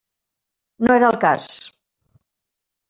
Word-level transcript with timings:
No 0.87 0.95
era 1.01 1.11
el 1.13 1.21
cas. 1.27 1.47